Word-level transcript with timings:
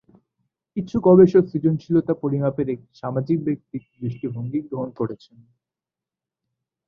কিছু 0.77 0.95
গবেষক 0.99 1.43
সৃজনশীলতা 1.47 2.13
পরিমাপের 2.13 2.67
একটি 2.69 2.91
সামাজিক-ব্যক্তিত্ব 2.95 3.91
দৃষ্টিভঙ্গি 4.01 4.59
গ্রহণ 4.61 4.89
করেছেন। 4.91 5.37